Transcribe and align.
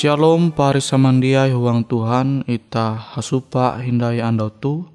Shalom 0.00 0.56
pari 0.56 0.80
samandiai 0.80 1.52
huang 1.52 1.84
Tuhan 1.84 2.48
ita 2.48 2.96
hasupa 2.96 3.76
hindai 3.84 4.24
andau 4.24 4.48
tu 4.48 4.88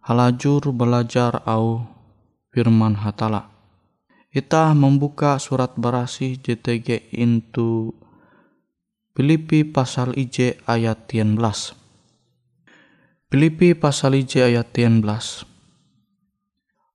halajur 0.00 0.72
belajar 0.72 1.44
au 1.44 1.84
firman 2.48 2.96
hatala. 2.96 3.52
Ita 4.32 4.72
membuka 4.72 5.36
surat 5.36 5.76
barasi 5.76 6.40
JTG 6.40 7.12
into 7.20 7.92
Filipi 9.12 9.68
pasal 9.68 10.16
IJ 10.16 10.64
ayat 10.64 11.04
11. 11.12 11.76
Filipi 13.28 13.76
pasal 13.76 14.16
IJ 14.16 14.48
ayat 14.48 14.72
11. 14.72 15.44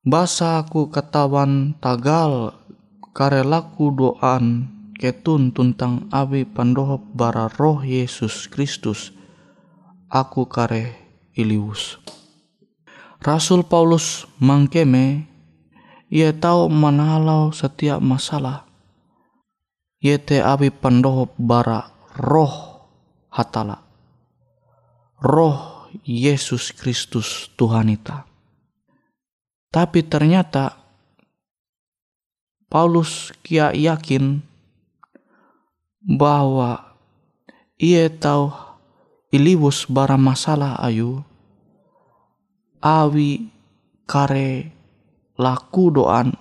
Basa 0.02 0.58
aku 0.58 0.90
katawan 0.90 1.78
tagal 1.78 2.58
karelaku 3.14 3.94
doan 3.94 4.74
ketun 5.04 5.52
tuntang 5.52 6.08
abi 6.16 6.48
pandohop 6.48 7.04
bara 7.12 7.52
roh 7.60 7.84
Yesus 7.84 8.48
Kristus 8.48 9.12
aku 10.08 10.48
kare 10.48 10.96
ilius. 11.36 12.00
Rasul 13.20 13.68
Paulus 13.68 14.24
mangkeme 14.40 15.28
ia 16.08 16.32
tahu 16.32 16.72
manalau 16.72 17.52
setiap 17.52 18.00
masalah. 18.00 18.64
Ia 20.00 20.24
te 20.24 20.40
abi 20.40 20.72
pandohop 20.72 21.36
bara 21.36 21.92
roh 22.16 22.88
hatala. 23.28 23.84
Roh 25.20 25.92
Yesus 26.08 26.72
Kristus 26.72 27.52
Tuhan 27.60 27.92
ita. 27.92 28.24
Tapi 29.68 30.00
ternyata 30.08 30.80
Paulus 32.72 33.36
kia 33.44 33.76
yakin 33.76 34.53
bahwa 36.04 37.00
ia 37.80 38.12
tahu 38.12 38.52
ilibus 39.32 39.88
bara 39.88 40.20
masalah 40.20 40.78
ayu. 40.84 41.24
Awi 42.84 43.48
kare 44.04 44.76
laku 45.40 45.90
doan 45.90 46.36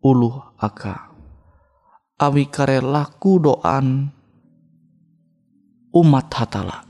ulu 0.00 0.40
aka. 0.56 1.12
Awi 2.16 2.48
kare 2.48 2.80
laku 2.80 3.36
doan 3.36 4.08
umat 5.92 6.28
hatala. 6.32 6.88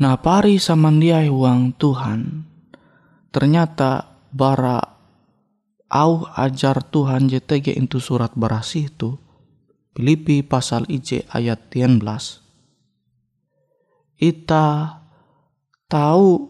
Nah 0.00 0.16
pari 0.18 0.56
samandiai 0.58 1.28
uang 1.28 1.76
Tuhan 1.78 2.48
ternyata 3.30 4.18
bara 4.34 4.80
au 5.92 6.26
ajar 6.32 6.82
Tuhan 6.82 7.30
JTG 7.30 7.76
itu 7.76 8.02
surat 8.02 8.34
berasih 8.34 8.90
itu 8.90 9.21
Filipi 9.92 10.40
pasal 10.40 10.88
IJ 10.88 11.28
ayat 11.28 11.68
13 11.68 12.00
Ita 14.16 14.96
tahu 15.84 16.48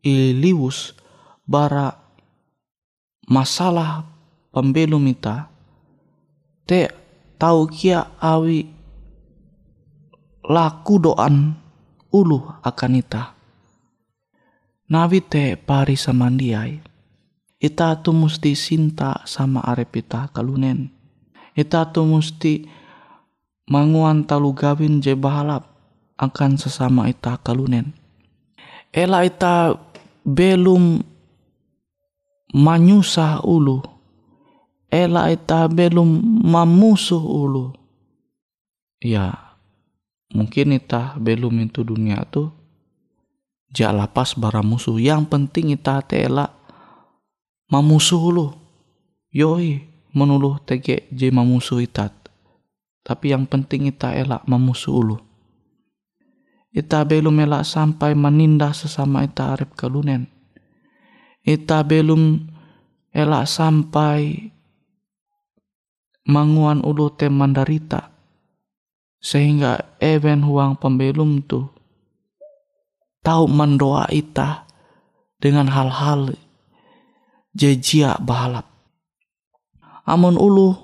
iliwus 0.00 0.96
bara 1.44 1.92
masalah 3.28 4.08
pembelum 4.48 5.04
ita 5.12 5.52
te 6.64 6.88
tahu 7.36 7.68
kia 7.68 8.16
awi 8.16 8.64
laku 10.48 10.94
doan 11.02 11.52
ulu 12.08 12.42
akan 12.64 12.92
ita. 12.96 13.36
Nabi 14.90 15.20
te 15.20 15.54
pari 15.60 16.00
samandiai 16.00 16.80
ita 17.60 17.92
tu 18.00 18.16
musti 18.16 18.56
sinta 18.56 19.20
sama 19.28 19.60
arep 19.68 20.00
ita 20.00 20.32
kalunen 20.32 20.99
ita 21.60 21.84
tu 21.92 22.08
musti 22.08 22.64
manguan 23.68 24.24
talu 24.24 24.56
gawin 24.56 24.98
je 25.04 25.12
bahalap 25.12 25.68
akan 26.16 26.56
sesama 26.60 27.08
ita 27.08 27.36
kalunen. 27.40 27.92
Ela 28.90 29.22
ita 29.22 29.78
belum 30.26 31.00
manyusah 32.52 33.40
ulu. 33.46 33.80
Ela 34.90 35.30
ita 35.30 35.70
belum 35.70 36.08
mamusuh 36.44 37.22
ulu. 37.22 37.70
Ya 39.00 39.56
mungkin 40.34 40.76
ita 40.76 41.16
belum 41.16 41.56
itu 41.64 41.86
dunia 41.86 42.26
tuh 42.26 42.50
ja 43.70 43.94
lapas 43.94 44.34
bara 44.34 44.60
musuh. 44.60 44.98
Yang 44.98 45.30
penting 45.30 45.72
ita 45.72 46.02
tela 46.02 46.50
mamusuh 47.70 48.18
ulu. 48.18 48.46
Yoi 49.30 49.89
menuluh 50.14 50.62
tege 50.62 51.10
je 51.10 51.28
mamusuh 51.30 51.82
itat. 51.82 52.12
Tapi 53.00 53.32
yang 53.32 53.48
penting 53.48 53.88
ita 53.88 54.12
elak 54.14 54.44
mamusuh 54.44 54.94
ulu. 54.94 55.18
Ita 56.70 57.02
belum 57.02 57.34
elak 57.42 57.66
sampai 57.66 58.14
menindah 58.14 58.70
sesama 58.70 59.26
ita 59.26 59.58
arep 59.58 59.74
kalunen. 59.74 60.30
Ita 61.42 61.82
belum 61.82 62.46
elak 63.10 63.44
sampai 63.50 64.52
manguan 66.30 66.86
ulu 66.86 67.10
te 67.10 67.26
mandarita. 67.26 68.14
Sehingga 69.20 69.98
even 70.00 70.46
huang 70.46 70.78
pembelum 70.78 71.44
tu 71.44 71.68
tahu 73.20 73.44
mendoa 73.52 74.08
ita 74.08 74.64
dengan 75.36 75.68
hal-hal 75.68 76.32
jejia 77.52 78.16
bahalap 78.20 78.69
amun 80.10 80.34
ulu 80.34 80.74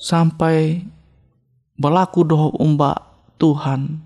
sampai 0.00 0.80
berlaku 1.76 2.24
doh 2.24 2.48
umba 2.56 2.96
Tuhan. 3.36 4.00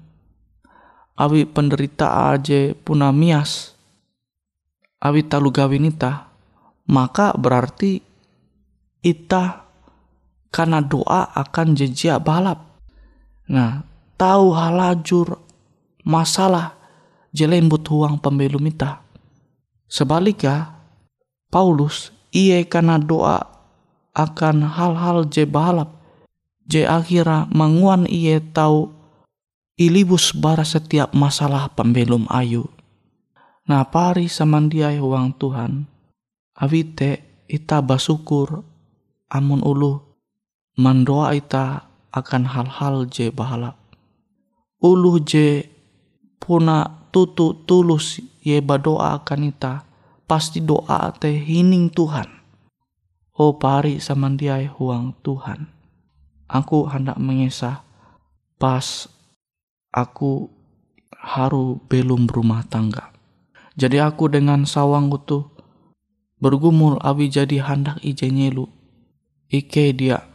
Awi 1.15 1.47
penderita 1.47 2.35
aja 2.35 2.75
puna 2.83 3.15
mias. 3.15 3.79
Awi 4.99 5.23
talu 5.23 5.55
gawin 5.55 5.87
ita 5.95 6.27
maka 6.91 7.31
berarti 7.39 8.03
ita 9.07 9.63
karena 10.51 10.83
doa 10.83 11.31
akan 11.31 11.79
jejak 11.79 12.19
balap. 12.27 12.59
Nah 13.47 13.87
tahu 14.19 14.51
halajur 14.51 15.39
masalah 16.03 16.75
jelembut 17.31 17.87
huang 17.87 18.19
pembelum 18.19 18.67
ita. 18.67 19.03
Sebaliknya 19.87 20.75
Paulus 21.53 22.11
ia 22.33 22.65
karena 22.65 22.97
doa 22.97 23.45
akan 24.13 24.69
hal-hal 24.69 25.25
je 25.29 25.49
balap 25.49 25.93
je 26.69 26.85
akhirnya 26.85 27.49
manguan 27.51 28.05
ia 28.07 28.39
tahu 28.41 28.93
ilibus 29.81 30.37
bara 30.37 30.63
setiap 30.63 31.11
masalah 31.17 31.73
pembelum 31.73 32.29
ayu. 32.29 32.69
Nah 33.67 33.87
pari 33.89 34.27
samandiai 34.27 34.99
uang 34.99 35.39
Tuhan, 35.39 35.87
awite 36.59 37.23
ita 37.47 37.79
basukur 37.81 38.63
amun 39.31 39.63
ulu 39.65 40.03
mandoa 40.77 41.33
ita 41.33 41.89
akan 42.13 42.43
hal-hal 42.45 43.09
je 43.09 43.33
bahalap. 43.33 43.79
Ulu 44.83 45.23
je 45.23 45.63
puna 46.43 47.07
tutu 47.15 47.55
tulus 47.65 48.19
ye 48.43 48.59
badoa 48.59 49.23
akan 49.23 49.55
ita, 49.55 49.87
pasti 50.27 50.59
doa 50.59 51.15
te 51.15 51.31
hining 51.31 51.87
Tuhan. 51.95 52.42
Oh 53.33 53.57
pari 53.57 53.97
samandiai 53.97 54.69
huang 54.69 55.17
Tuhan. 55.25 55.65
Aku 56.53 56.85
hendak 56.85 57.17
mengesah 57.17 57.81
pas 58.61 59.09
aku 59.89 60.53
haru 61.17 61.81
belum 61.89 62.29
berumah 62.29 62.61
tangga. 62.69 63.09
Jadi 63.73 64.05
aku 64.05 64.29
dengan 64.29 64.69
sawang 64.69 65.09
itu 65.09 65.49
bergumul 66.45 67.01
awi 67.01 67.33
jadi 67.33 67.65
handak 67.65 68.05
ije 68.05 68.29
nyelu. 68.29 68.69
Ike 69.49 69.97
dia 69.97 70.29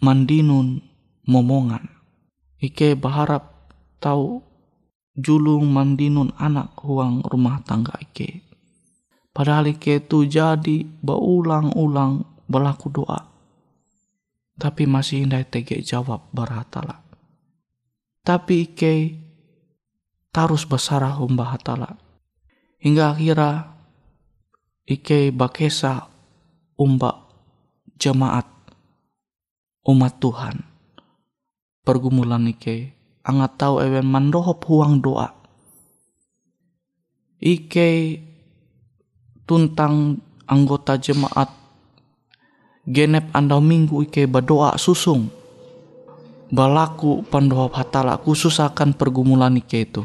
mandinun 0.00 0.80
momongan. 1.28 1.92
Ike 2.56 2.96
berharap 2.96 3.68
tahu 4.00 4.40
julung 5.12 5.68
mandinun 5.68 6.32
anak 6.40 6.72
huang 6.80 7.20
rumah 7.20 7.60
tangga 7.68 7.92
Ike. 8.00 8.47
Padahal 9.38 9.70
itu 9.70 10.18
jadi 10.26 10.82
berulang-ulang 10.98 12.26
berlaku 12.50 12.90
doa. 12.90 13.22
Tapi 14.58 14.90
masih 14.90 15.30
indah 15.30 15.46
tege 15.46 15.78
jawab 15.86 16.26
baratala 16.34 17.06
tapi 18.28 18.68
Ike 18.68 19.16
tarus 20.28 20.68
besarah 20.68 21.16
umbah 21.16 21.56
hatala. 21.56 21.96
Hingga 22.76 23.16
akhirnya 23.16 23.72
Ike 24.84 25.32
bakesa 25.32 26.12
umba 26.76 27.24
jemaat 27.96 28.44
umat 29.88 30.20
Tuhan. 30.20 30.60
Pergumulan 31.88 32.52
Ike 32.52 32.92
angat 33.24 33.56
tahu 33.56 33.80
ewen 33.80 34.04
mandohop 34.04 34.60
huang 34.68 35.00
doa. 35.00 35.32
Ike 37.40 37.88
tuntang 39.48 40.20
anggota 40.44 41.00
jemaat 41.00 41.48
genep 42.84 43.32
andau 43.32 43.64
minggu 43.64 44.04
Ike 44.04 44.28
berdoa 44.28 44.76
susung 44.76 45.32
balaku 46.48 47.24
pandohop 47.28 47.76
hatala 47.76 48.16
khusus 48.16 48.56
akan 48.60 48.96
pergumulan 48.96 49.60
ike 49.60 49.84
itu. 49.84 50.02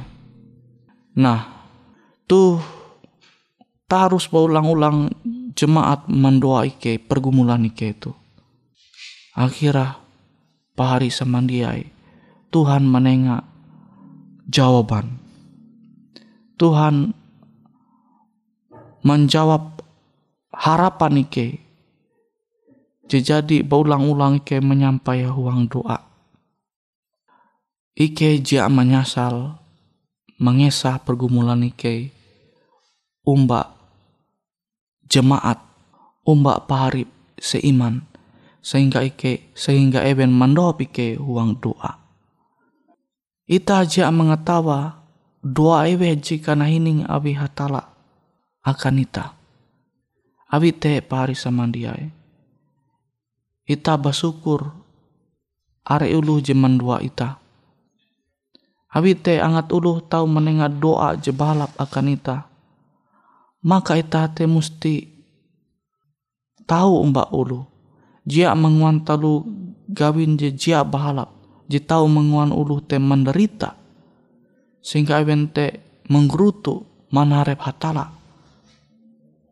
Nah, 1.16 1.48
tuh 2.28 2.60
tarus 3.88 4.28
berulang-ulang 4.28 5.12
jemaat 5.56 6.08
mendoa 6.12 6.68
ike 6.68 7.00
pergumulan 7.00 7.64
ike 7.68 7.96
itu. 7.96 8.12
Akhirnya 9.34 9.98
pahari 10.78 11.10
semandiai 11.10 11.90
Tuhan 12.54 12.86
menengah 12.86 13.42
jawaban. 14.46 15.18
Tuhan 16.60 17.18
menjawab 19.04 19.84
harapan 20.52 21.24
ike. 21.28 21.48
Jadi 23.06 23.62
berulang-ulang 23.62 24.42
ike 24.42 24.58
menyampaikan 24.58 25.36
uang 25.38 25.70
doa 25.70 26.14
Ike 27.94 28.42
jia 28.42 28.66
menyasal 28.74 29.54
mengesah 30.42 30.98
pergumulan 31.06 31.62
Ike 31.62 32.10
umba 33.22 33.70
jemaat 35.06 35.62
umba 36.26 36.58
parip 36.66 37.06
seiman 37.38 38.02
sehingga 38.66 39.06
Ike 39.06 39.54
sehingga 39.54 40.02
eben 40.10 40.34
mandop 40.34 40.82
Ike 40.82 41.22
uang 41.22 41.62
doa. 41.62 42.02
Ita 43.46 43.86
jia 43.86 44.10
mengetawa 44.10 45.06
doa 45.46 45.86
ewe 45.86 46.18
jika 46.18 46.58
na 46.58 46.66
hining 46.66 47.06
abi 47.06 47.38
hatala 47.38 47.93
akan 48.64 49.04
ita. 49.04 49.36
Abi 50.48 50.72
te 50.72 51.04
pari 51.04 51.36
samandiai. 51.36 52.08
Ita 53.68 54.00
basukur 54.00 54.72
are 55.84 56.08
ulu 56.08 56.40
jeman 56.40 56.80
dua 56.80 57.04
ita. 57.04 57.40
Abi 58.94 59.20
te 59.20 59.42
angat 59.44 59.68
ulu 59.74 60.00
tau 60.08 60.24
menenga 60.30 60.72
doa 60.72 61.20
je 61.20 61.36
balap 61.36 61.76
akan 61.76 62.08
ita. 62.16 62.48
Maka 63.64 64.00
ita 64.00 64.32
te 64.32 64.48
musti 64.48 65.08
tahu 66.64 67.04
mbak 67.12 67.32
ulu. 67.36 67.68
Jia 68.24 68.56
menguan 68.56 69.04
talu 69.04 69.44
gawin 69.92 70.40
je 70.40 70.56
jia 70.56 70.88
bahalap. 70.88 71.28
Je 71.68 71.84
tahu 71.84 72.08
menguan 72.08 72.56
ulu 72.56 72.80
te 72.80 72.96
menderita. 72.96 73.76
Sehingga 74.84 75.20
awen 75.20 75.52
te 75.52 75.84
menggerutu 76.08 77.08
manarep 77.12 77.60
hatala. 77.60 78.23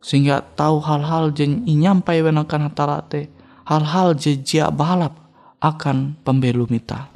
Sehingga 0.02 0.42
tahu 0.58 0.82
hal-hal 0.82 1.30
je 1.30 1.46
inyampai 1.46 2.26
wenakan 2.26 2.74
hatala 2.74 3.06
te. 3.06 3.30
Hal-hal 3.70 4.18
je 4.18 4.34
jia 4.42 4.74
bahalap 4.74 5.14
akan 5.62 6.18
pembelum 6.26 6.74
ita. 6.74 7.14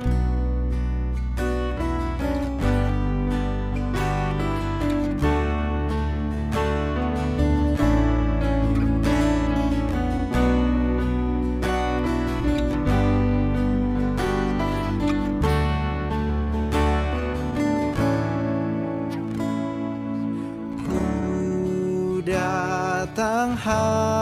Datang 23.55 24.14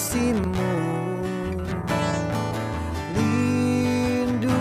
kasihmu. 0.00 0.72
Lindungi 3.20 4.56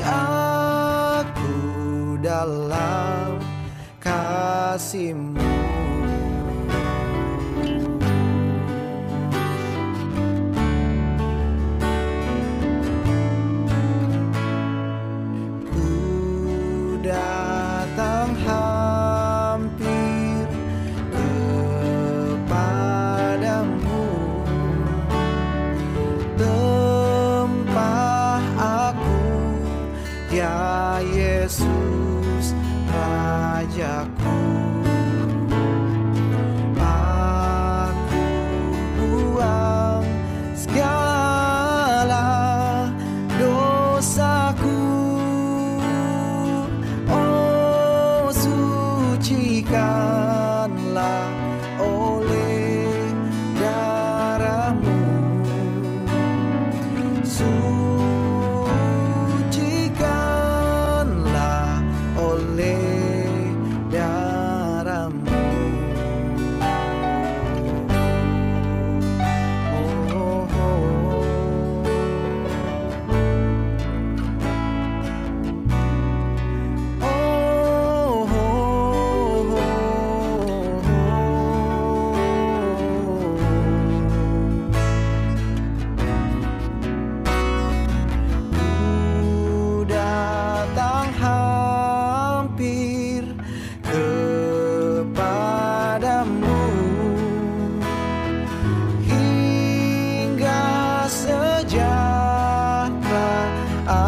aku 0.00 1.52
dalam 2.24 3.36
kasihmu 4.00 5.33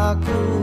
aku 0.07 0.31
dalammu 0.31 0.56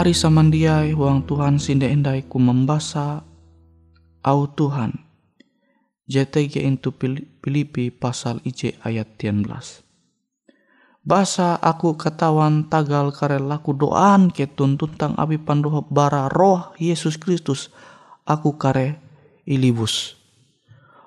Pari 0.00 0.16
samandiai 0.16 0.96
huang 0.96 1.28
Tuhan 1.28 1.60
sinde 1.60 1.84
endai 1.84 2.24
ku 2.24 2.40
membasa 2.40 3.20
au 4.24 4.48
Tuhan. 4.48 4.96
JTG 6.08 6.64
into 6.64 6.88
Filipi 7.44 7.92
pasal 7.92 8.40
IJ 8.40 8.80
ayat 8.80 9.20
13. 9.20 11.04
Basa 11.04 11.60
aku 11.60 12.00
katawan 12.00 12.72
tagal 12.72 13.12
kare 13.12 13.36
laku 13.44 13.76
doan 13.76 14.32
ke 14.32 14.48
tuntuntang 14.48 15.20
abi 15.20 15.36
pandoh 15.36 15.84
bara 15.92 16.32
roh 16.32 16.72
Yesus 16.80 17.20
Kristus 17.20 17.68
aku 18.24 18.56
kare 18.56 18.96
ilibus. 19.44 20.16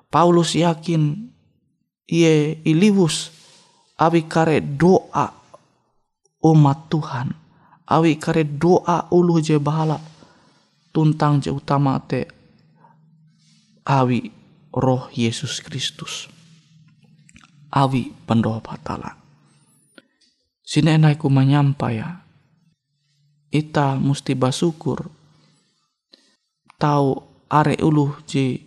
Paulus 0.06 0.54
yakin 0.54 1.34
ie 2.06 2.62
ilibus 2.62 3.34
abi 3.98 4.22
kare 4.22 4.62
doa 4.62 5.34
umat 6.46 6.78
Tuhan. 6.86 7.42
Awi 7.84 8.16
kare 8.16 8.44
doa 8.44 9.08
ulu 9.12 9.40
je 9.40 9.60
bahala. 9.60 10.00
Tuntang 10.94 11.42
je 11.42 11.50
utama 11.50 12.00
te 12.00 12.24
awi 13.84 14.30
roh 14.72 15.10
Yesus 15.12 15.60
Kristus. 15.60 16.28
Awi 17.74 18.14
pendoa 18.24 18.62
patala. 18.62 19.18
Sini 20.64 20.96
ku 21.20 21.28
menyampai 21.28 22.00
ya 22.00 22.24
ita 23.54 23.94
musti 23.94 24.34
basukur 24.34 25.06
tahu 26.74 27.14
are 27.46 27.78
uluh 27.78 28.18
je 28.26 28.58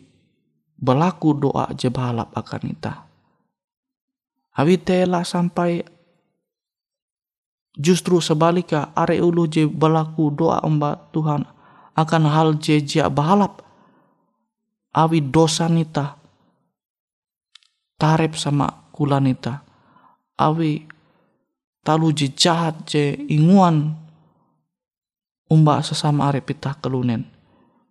berlaku 0.80 1.36
doa 1.36 1.68
je 1.76 1.92
balap 1.92 2.32
akan 2.32 2.64
ita. 2.72 3.04
Awi 4.56 4.80
tela 4.80 5.28
sampai 5.28 5.84
justru 7.78 8.18
sebaliknya 8.18 8.90
are 8.98 9.22
ulu 9.22 9.46
je 9.46 9.70
berlaku 9.70 10.34
doa 10.34 10.66
omba 10.66 10.98
Tuhan 11.14 11.46
akan 11.94 12.24
hal 12.30 12.58
je 12.58 12.82
jia 12.82 13.08
balap 13.08 13.62
awi 14.98 15.22
dosa 15.22 15.70
nita 15.70 16.18
tarep 17.98 18.38
sama 18.38 18.70
kula 18.94 19.18
nita. 19.18 19.66
Awi 20.38 20.86
talu 21.82 22.14
je 22.14 22.30
jahat 22.30 22.86
je 22.86 23.18
inguan 23.28 23.98
umba 25.50 25.82
sesama 25.82 26.30
arep 26.30 26.54
kita 26.54 26.78
kelunen. 26.78 27.26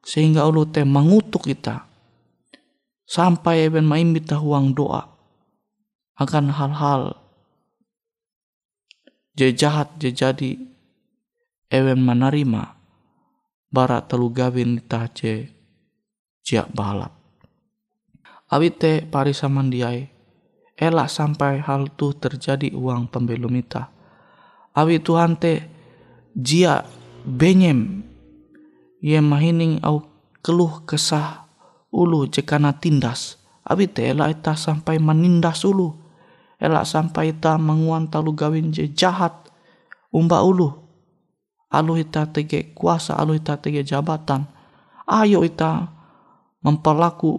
Sehingga 0.07 0.47
ulu 0.47 0.71
te 0.71 0.87
mengutuk 0.87 1.51
kita. 1.51 1.83
Sampai 3.07 3.67
even 3.67 3.87
main 3.87 4.11
kita 4.15 4.39
huang 4.39 4.75
doa 4.75 5.07
akan 6.19 6.51
hal-hal 6.51 7.15
je 9.37 9.53
jahat 9.53 9.95
je 10.01 10.11
jadi 10.11 10.57
ewen 11.71 12.01
menerima 12.01 12.75
barat 13.71 14.09
telu 14.09 14.33
gawin 14.33 14.81
kita 14.81 15.01
je 15.13 15.33
jiak 16.43 16.73
balap 16.73 17.13
awit 18.51 18.81
te 18.81 18.93
parisa 19.05 19.47
mandiai 19.53 20.17
elak 20.77 21.09
sampai 21.09 21.65
hal 21.65 21.89
tu 21.97 22.13
terjadi 22.13 22.77
uang 22.77 23.09
pembelum 23.09 23.57
ita. 23.57 23.89
Awi 24.77 25.01
Tuhan 25.01 25.41
te 25.41 25.65
jia 26.37 26.85
benyem 27.25 28.05
ye 29.01 29.17
mahining 29.25 29.81
au 29.81 30.05
keluh 30.45 30.85
kesah 30.85 31.49
ulu 31.89 32.29
jekana 32.29 32.77
tindas. 32.77 33.41
Abi 33.67 33.89
te 33.89 34.05
elak 34.13 34.41
ita 34.41 34.53
sampai 34.55 35.01
menindas 35.01 35.65
ulu 35.65 35.97
elak 36.57 36.89
sampai 36.89 37.37
ita 37.37 37.61
menguan 37.61 38.09
talu 38.09 38.33
gawin 38.33 38.73
je 38.73 38.89
jahat. 38.93 39.33
Umba 40.13 40.41
ulu 40.41 40.73
alu 41.69 42.01
ita 42.01 42.25
tege 42.31 42.73
kuasa 42.73 43.19
alu 43.19 43.37
ita 43.37 43.61
tege 43.61 43.85
jabatan. 43.85 44.49
Ayo 45.07 45.47
ita 45.47 45.87
memperlaku 46.65 47.39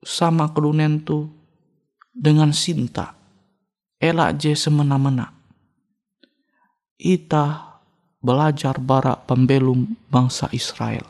sama 0.00 0.52
kelunen 0.54 1.02
tu 1.02 1.28
dengan 2.14 2.54
sinta. 2.54 3.12
Elak 4.00 4.36
je 4.40 4.52
semena-mena. 4.56 5.32
Ita 6.94 7.74
belajar 8.22 8.80
bara 8.80 9.18
pembelum 9.18 9.96
bangsa 10.08 10.48
Israel. 10.54 11.04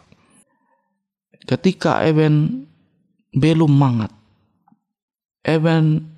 Ketika 1.44 2.02
even 2.08 2.64
belum 3.36 3.68
mangat 3.68 4.14
even 5.44 6.13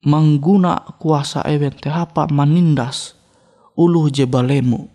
mengguna 0.00 0.96
kuasa 0.96 1.44
even 1.44 1.76
tehapa 1.76 2.28
menindas 2.32 3.16
ulu 3.76 4.08
je 4.08 4.24
balemu. 4.24 4.88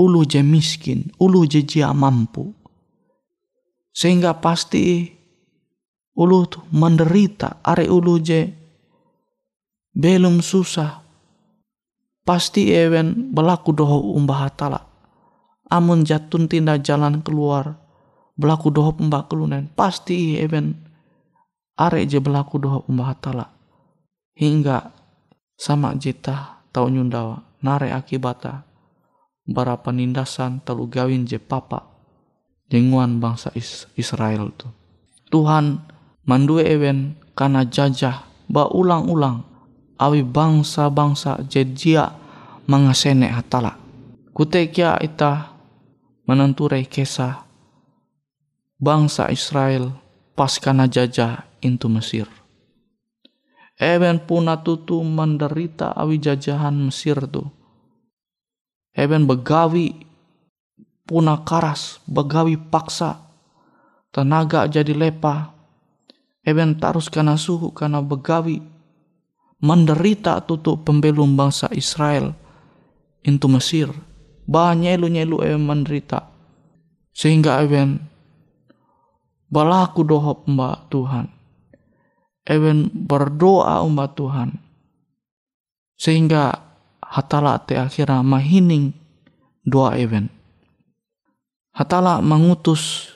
Ulu 0.00 0.24
je 0.24 0.40
miskin. 0.40 1.12
Ulu 1.20 1.44
je 1.44 1.60
jia 1.60 1.92
mampu. 1.92 2.56
Sehingga 3.92 4.32
pasti 4.40 5.12
ulu 6.16 6.38
tu 6.48 6.58
menderita. 6.72 7.60
Are 7.60 7.84
ulu 7.84 8.16
je 8.20 8.48
belum 9.92 10.40
susah. 10.40 11.04
Pasti 12.24 12.72
even 12.72 13.32
berlaku 13.34 13.76
doho 13.76 14.16
umbah 14.16 14.48
hatala. 14.48 14.80
Amun 15.68 16.08
jatun 16.08 16.48
tindak 16.48 16.80
jalan 16.80 17.20
keluar 17.20 17.76
berlaku 18.40 18.72
doho 18.72 18.96
umbah 18.96 19.28
kelunen. 19.28 19.68
Pasti 19.76 20.40
even 20.40 20.80
are 21.76 22.00
je 22.08 22.16
berlaku 22.16 22.56
doho 22.56 22.88
umbah 22.88 23.12
hatala 23.12 23.59
hingga 24.40 24.96
sama 25.60 25.92
jita 25.92 26.64
tau 26.72 26.88
nyundawa 26.88 27.44
nare 27.60 27.92
akibata 27.92 28.64
bara 29.44 29.76
penindasan 29.76 30.64
telu 30.64 30.88
gawin 30.88 31.28
je 31.28 31.36
papa 31.36 31.84
jenguan 32.72 33.20
bangsa 33.20 33.52
Is- 33.52 33.84
Israel 34.00 34.48
tu. 34.56 34.70
Tuhan 35.28 35.84
mandue 36.24 36.64
ewen 36.64 37.20
karena 37.36 37.68
jajah 37.68 38.24
ba 38.48 38.64
ulang-ulang 38.72 39.44
awi 40.00 40.24
bangsa-bangsa 40.24 41.44
jejia 41.44 42.16
mengasene 42.64 43.28
hatala. 43.28 43.76
Kutekia 44.32 44.96
ita 45.02 45.52
menenturai 46.24 46.86
kisah 46.88 47.44
bangsa 48.80 49.28
Israel 49.28 49.92
pas 50.32 50.56
kana 50.56 50.88
jajah 50.88 51.44
into 51.60 51.90
Mesir 51.90 52.24
Eben 53.80 54.20
puna 54.28 54.60
tutu 54.60 55.00
menderita 55.00 55.96
awi 55.96 56.20
jajahan 56.20 56.92
Mesir 56.92 57.16
tu. 57.24 57.48
Eben 58.92 59.24
begawi 59.24 60.04
puna 61.08 61.40
karas, 61.48 61.96
begawi 62.04 62.60
paksa. 62.60 63.24
Tenaga 64.12 64.68
jadi 64.68 64.92
lepa. 64.92 65.56
Eben 66.44 66.76
tarus 66.76 67.08
karena 67.08 67.40
suhu 67.40 67.72
karena 67.72 68.04
begawi. 68.04 68.60
Menderita 69.64 70.44
tutu 70.44 70.76
pembelum 70.84 71.32
bangsa 71.32 71.72
Israel. 71.72 72.36
Into 73.24 73.48
Mesir. 73.48 73.88
Banyelu-nyelu 74.44 75.40
eben 75.40 75.64
menderita. 75.64 76.28
Sehingga 77.16 77.64
eben 77.64 77.96
balaku 79.48 80.04
dohop 80.04 80.44
mbak 80.44 80.92
Tuhan 80.92 81.39
Ewen 82.48 82.92
berdoa 82.92 83.82
umat 83.84 84.16
Tuhan. 84.16 84.50
Sehingga 86.00 86.56
hatala 87.04 87.60
te 87.60 87.76
akhirnya 87.76 88.24
mahining 88.24 88.96
doa 89.66 89.98
Ewen 90.00 90.40
hatala 91.74 92.20
mengutus 92.20 93.08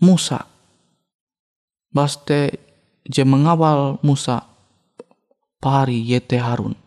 Musa. 0.00 0.46
Baste 1.90 2.62
je 3.02 3.22
mengawal 3.26 3.98
Musa 4.06 4.46
pari 5.58 6.06
yete 6.06 6.38
Harun. 6.38 6.78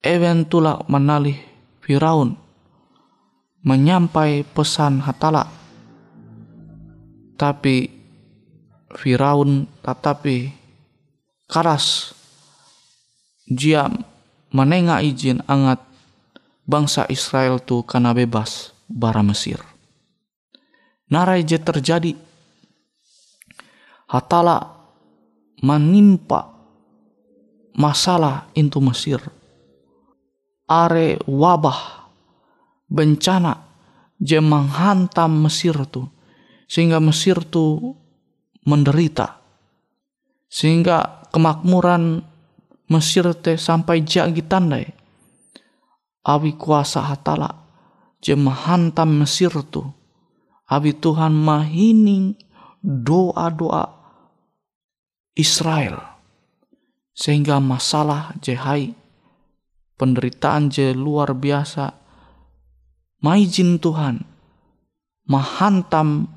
Ewen 0.00 0.48
tulak 0.48 0.88
menalih 0.88 1.36
Firaun 1.84 2.34
menyampai 3.66 4.46
pesan 4.48 5.04
hatala. 5.04 5.44
Tapi 7.36 7.92
Firaun 8.96 9.68
tetapi 9.84 10.50
karas 11.44 12.16
dia 13.44 13.86
menengah 14.50 15.04
izin 15.04 15.44
angat 15.44 15.84
bangsa 16.64 17.04
Israel 17.12 17.60
tu 17.62 17.84
karena 17.84 18.16
bebas 18.16 18.74
bara 18.88 19.20
Mesir. 19.20 19.60
Narai 21.06 21.46
je 21.46 21.60
terjadi 21.60 22.12
hatala 24.10 24.74
menimpa 25.62 26.50
masalah 27.76 28.50
into 28.58 28.82
Mesir. 28.82 29.22
Are 30.66 31.14
wabah 31.30 32.10
bencana 32.90 33.62
je 34.18 34.42
menghantam 34.42 35.46
Mesir 35.46 35.78
tu 35.86 36.10
sehingga 36.66 36.98
Mesir 36.98 37.38
tu 37.46 37.94
menderita. 38.66 39.38
Sehingga 40.50 41.26
kemakmuran 41.30 42.22
Mesir 42.86 43.26
teh 43.34 43.58
sampai 43.58 44.06
jagi 44.06 44.46
tandai. 44.46 44.86
Awi 46.26 46.54
kuasa 46.54 47.02
hatala 47.02 47.50
je 48.22 48.34
menghantam 48.38 49.22
Mesir 49.22 49.50
tu. 49.70 49.82
Awi 50.70 50.94
Tuhan 50.94 51.34
mahining 51.34 52.38
doa-doa 52.82 53.90
Israel. 55.34 55.98
Sehingga 57.10 57.58
masalah 57.58 58.34
je 58.38 58.54
hai 58.54 58.94
penderitaan 59.98 60.70
je 60.70 60.94
luar 60.94 61.34
biasa. 61.34 61.90
Maijin 63.24 63.82
Tuhan 63.82 64.22
menghantam 65.26 66.35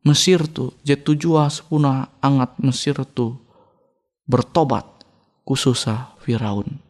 Mesir 0.00 0.48
tu 0.48 0.72
je 0.80 0.96
tujua 0.96 1.52
sepuna 1.52 2.08
angat 2.24 2.56
Mesir 2.64 2.96
tu 3.04 3.36
bertobat 4.24 4.88
khususnya 5.44 6.16
Firaun. 6.24 6.80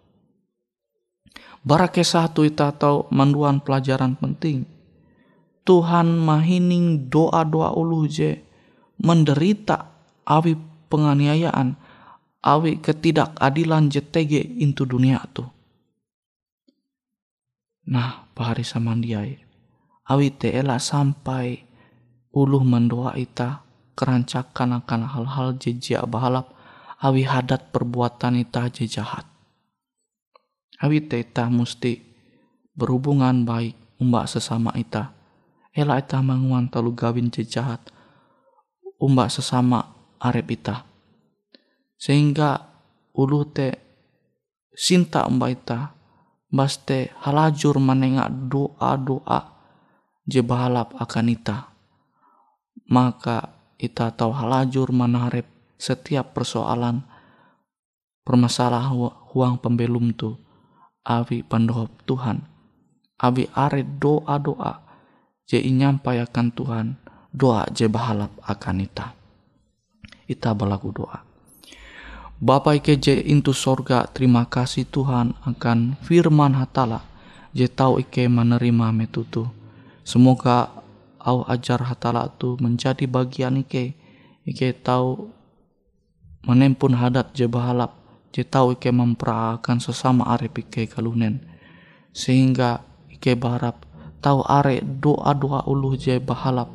Bara 1.60 1.90
kisah 1.90 2.30
tu 2.32 2.46
ita 2.46 2.72
tahu 2.72 3.10
manduan 3.12 3.60
pelajaran 3.60 4.16
penting. 4.16 4.64
Tuhan 5.66 6.16
mahining 6.16 7.12
doa-doa 7.12 7.76
ulu 7.76 8.08
je 8.08 8.40
menderita 8.96 9.90
awi 10.24 10.56
penganiayaan, 10.88 11.76
awi 12.40 12.80
ketidakadilan 12.80 13.92
JTG 13.92 14.60
into 14.64 14.88
dunia 14.88 15.20
tu. 15.34 15.44
Nah, 17.90 18.24
pahari 18.32 18.64
samandiai, 18.64 19.36
awi 20.08 20.28
te 20.32 20.48
ela 20.54 20.80
sampai 20.80 21.69
uluh 22.30 22.62
mendoa 22.62 23.18
ita 23.18 23.66
kerancakan 23.98 24.80
akan 24.80 25.00
hal-hal 25.10 25.48
jejak 25.58 26.06
bahalap 26.06 26.54
awi 27.02 27.26
hadat 27.26 27.74
perbuatan 27.74 28.38
ita 28.38 28.70
je 28.70 28.86
jahat. 28.86 29.26
Awi 30.80 31.04
te 31.04 31.20
ita 31.20 31.50
musti 31.52 32.00
berhubungan 32.72 33.44
baik 33.44 33.76
umbak 34.00 34.30
sesama 34.30 34.72
ita. 34.78 35.12
Ela 35.76 36.00
ita 36.00 36.18
manguan 36.24 36.72
talu 36.72 36.96
gawin 36.96 37.28
je 37.28 37.44
jahat 37.44 37.82
umbak 39.00 39.28
sesama 39.32 39.80
arep 40.20 40.46
ita. 40.54 40.84
Sehingga 42.00 42.56
ulu 43.16 43.44
te 43.48 43.68
sinta 44.72 45.28
umbak 45.28 45.50
ita 45.52 45.78
baste 46.48 47.12
halajur 47.24 47.76
menengak 47.76 48.28
doa-doa 48.48 49.40
je 50.24 50.40
bahalap 50.40 50.96
akan 50.96 51.26
ita. 51.32 51.70
Maka 52.90 53.54
ita 53.78 54.10
tahu 54.10 54.34
halajur 54.34 54.90
menarep 54.90 55.46
setiap 55.80 56.36
persoalan 56.36 57.06
permasalahan 58.26 58.92
huang 59.32 59.56
pembelum 59.58 60.12
tu 60.12 60.36
awi 61.06 61.42
pendohop 61.46 61.90
Tuhan. 62.04 62.44
Awi 63.20 63.48
are 63.52 63.84
doa-doa 63.84 64.80
je 65.44 65.60
nyampai 65.60 66.22
akan 66.24 66.46
Tuhan 66.54 66.86
doa 67.34 67.66
je 67.70 67.86
bahalap 67.86 68.32
akan 68.42 68.76
ita. 68.84 69.12
Ita 70.30 70.54
balaku 70.54 70.94
doa. 70.94 71.26
Bapa 72.40 72.72
ike 72.72 72.96
je 72.96 73.12
intu 73.28 73.52
sorga 73.52 74.08
terima 74.08 74.48
kasih 74.48 74.88
Tuhan 74.88 75.36
akan 75.44 76.00
firman 76.00 76.56
hatala 76.56 77.04
je 77.52 77.68
tahu 77.68 78.00
ike 78.00 78.24
menerima 78.30 78.96
metutu. 78.96 79.44
Semoga 80.00 80.79
au 81.24 81.44
ajar 81.46 81.84
hatala 81.84 82.28
tu 82.36 82.56
menjadi 82.60 83.04
bagian 83.04 83.60
ike. 83.60 83.96
Ike 84.48 84.72
tahu 84.80 85.28
menempun 86.44 86.96
hadat 86.96 87.36
je 87.36 87.44
bahalap. 87.46 87.96
Je 88.30 88.46
tahu 88.46 88.78
ike 88.78 88.88
memperaakan 88.88 89.78
sesama 89.82 90.28
arep 90.32 90.64
ike 90.66 90.88
kalunen. 90.88 91.44
Sehingga 92.16 92.82
ike 93.12 93.36
barap 93.36 93.84
tahu 94.24 94.44
are 94.48 94.80
doa-doa 94.80 95.64
uluh 95.68 95.94
je 95.96 96.16
bahalap 96.18 96.72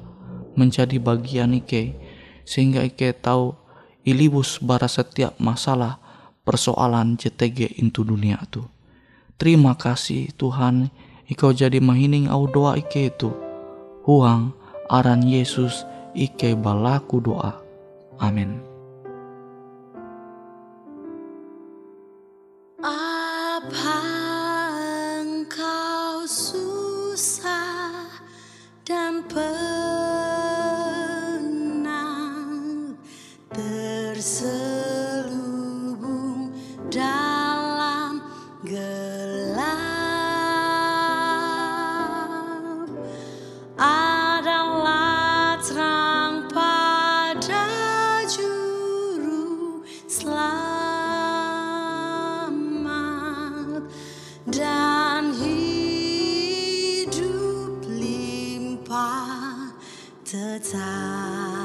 menjadi 0.54 1.02
bagian 1.02 1.58
ike. 1.58 1.98
Sehingga 2.46 2.86
ike 2.86 3.12
tahu 3.18 3.58
ilibus 4.06 4.62
bara 4.62 4.86
setiap 4.86 5.36
masalah 5.42 5.98
persoalan 6.46 7.18
JTG 7.18 7.82
into 7.82 8.06
dunia 8.06 8.38
tu. 8.54 8.64
Terima 9.36 9.76
kasih 9.76 10.32
Tuhan, 10.40 10.88
Ikau 11.26 11.50
jadi 11.50 11.82
mahining 11.82 12.30
au 12.30 12.46
doa 12.46 12.78
ike 12.78 13.10
itu. 13.10 13.45
Huang 14.06 14.54
aran 14.86 15.26
Yesus 15.26 15.82
ike 16.14 16.54
balaku 16.54 17.26
doa. 17.26 17.58
Amin. 18.22 18.75
Tetap. 61.24 61.65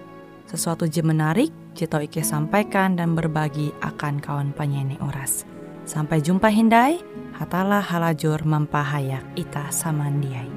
sesuatu 0.51 0.83
je 0.83 0.99
menarik, 0.99 1.47
Jito 1.71 1.95
Ike 1.95 2.27
sampaikan 2.27 2.99
dan 2.99 3.15
berbagi 3.15 3.71
akan 3.79 4.19
kawan 4.19 4.51
penyanyi 4.51 4.99
oras. 4.99 5.47
Sampai 5.87 6.19
jumpa 6.19 6.51
Hindai, 6.51 6.99
hatalah 7.39 7.79
halajur 7.79 8.43
mempahayak 8.43 9.23
ita 9.39 9.71
samandiai. 9.71 10.51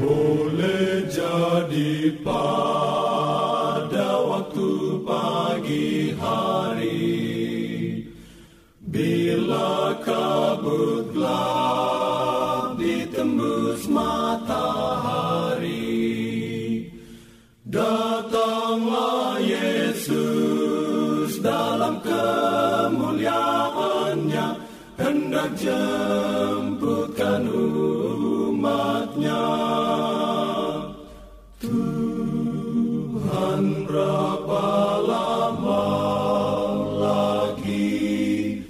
Boleh 0.00 1.04
jadi 1.12 2.16
pada 2.24 4.08
waktu 4.24 4.70
pagi 5.04 6.16
hari 6.16 7.12
Bila 8.80 10.00
kabut 10.00 11.12
gelap 11.12 11.95
Hendak 25.66 26.46
jemputkan 26.78 27.42
umatnya. 27.50 29.46
Tuhan 31.58 32.82
berapa 33.82 34.66
lama 35.02 35.86
lagi 37.02 38.62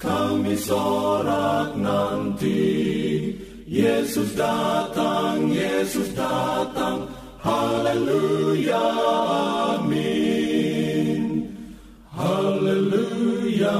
Kami 0.00 0.56
sorak 0.56 1.76
nanti. 1.76 2.64
Yesus 3.68 4.32
datang, 4.32 5.52
Yesus 5.52 6.16
datang. 6.16 7.12
Haleluya, 7.44 8.88
amin. 9.76 11.44
Haleluya, 12.08 13.76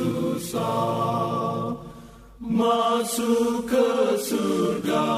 susah 0.00 1.76
Masuk 2.40 3.68
ke 3.68 4.16
surga 4.16 5.08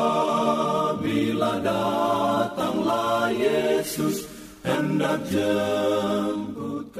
bila 0.98 1.62
datanglah 1.62 3.30
Yesus 3.30 4.26
hendak 4.66 5.22
jemput 5.30 6.90